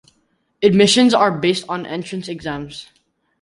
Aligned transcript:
Admissions 0.63 1.13
are 1.13 1.29
based 1.37 1.63
on 1.69 1.85
entrance 1.85 2.27
exams. 2.27 2.87